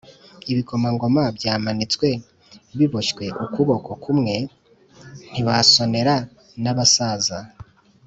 Ibikomangoma 0.51 1.23
byamanitswe 1.37 2.07
biboshywe 2.77 3.25
ukuboko 3.45 3.89
kumwe, 4.03 4.33
Ntibasonera 5.31 6.15
n’abasaza. 6.63 7.39